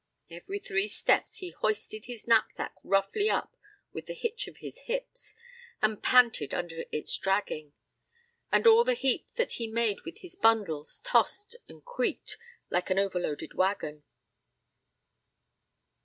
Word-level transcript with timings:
Every 0.31 0.57
three 0.57 0.87
steps 0.87 1.35
he 1.37 1.51
hoisted 1.51 2.05
his 2.05 2.25
knapsack 2.27 2.73
roughly 2.83 3.29
up 3.29 3.55
with 3.93 4.09
a 4.09 4.15
hitch 4.15 4.47
of 4.47 4.57
his 4.57 4.79
hips, 4.89 5.35
and 5.79 6.01
panted 6.01 6.55
under 6.55 6.85
its 6.91 7.15
dragging; 7.19 7.73
and 8.51 8.65
all 8.65 8.83
the 8.83 8.95
heap 8.95 9.27
that 9.35 9.51
he 9.51 9.67
made 9.67 10.01
with 10.01 10.21
his 10.21 10.35
bundles 10.35 11.01
tossed 11.01 11.55
and 11.69 11.85
creaked 11.85 12.39
like 12.71 12.89
an 12.89 12.97
overloaded 12.97 13.53
wagon. 13.53 14.01